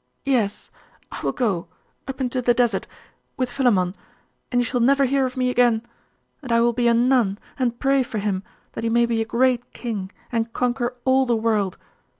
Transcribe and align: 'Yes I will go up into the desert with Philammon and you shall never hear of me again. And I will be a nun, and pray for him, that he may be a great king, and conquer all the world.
'Yes 0.26 0.70
I 1.10 1.22
will 1.22 1.32
go 1.32 1.66
up 2.06 2.20
into 2.20 2.42
the 2.42 2.52
desert 2.52 2.86
with 3.38 3.50
Philammon 3.50 3.96
and 4.50 4.60
you 4.60 4.64
shall 4.66 4.80
never 4.82 5.06
hear 5.06 5.24
of 5.24 5.34
me 5.34 5.48
again. 5.48 5.80
And 6.42 6.52
I 6.52 6.60
will 6.60 6.74
be 6.74 6.88
a 6.88 6.92
nun, 6.92 7.38
and 7.58 7.80
pray 7.80 8.02
for 8.02 8.18
him, 8.18 8.42
that 8.72 8.84
he 8.84 8.90
may 8.90 9.06
be 9.06 9.22
a 9.22 9.24
great 9.24 9.72
king, 9.72 10.12
and 10.30 10.52
conquer 10.52 10.94
all 11.06 11.24
the 11.24 11.34
world. 11.36 11.78